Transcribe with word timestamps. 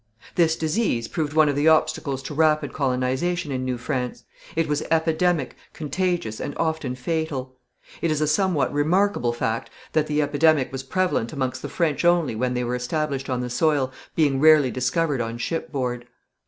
This 0.33 0.55
disease 0.55 1.07
proved 1.07 1.33
one 1.33 1.47
of 1.47 1.55
the 1.55 1.67
obstacles 1.67 2.23
to 2.23 2.33
rapid 2.33 2.73
colonization 2.73 3.51
in 3.51 3.63
New 3.63 3.77
France. 3.77 4.23
It 4.55 4.67
was 4.67 4.81
epidemic, 4.89 5.55
contagious 5.73 6.39
and 6.39 6.57
often 6.57 6.95
fatal. 6.95 7.55
It 8.01 8.09
is 8.09 8.19
a 8.19 8.25
somewhat 8.25 8.73
remarkable 8.73 9.31
fact 9.31 9.69
that 9.93 10.07
the 10.07 10.23
epidemic 10.23 10.71
was 10.71 10.81
prevalent 10.81 11.33
amongst 11.33 11.61
the 11.61 11.69
French 11.69 12.03
only 12.03 12.33
when 12.33 12.55
they 12.55 12.63
were 12.63 12.73
established 12.75 13.29
on 13.29 13.41
the 13.41 13.49
soil, 13.51 13.91
being 14.15 14.39
rarely 14.39 14.71
discovered 14.71 15.21
on 15.21 15.37
ship 15.37 15.71
board. 15.71 16.07